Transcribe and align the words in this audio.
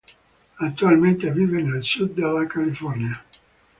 Attualmente 0.57 1.29
vive 1.31 1.61
nel 1.61 1.83
sud 1.83 2.13
della 2.13 2.47
California. 2.47 3.23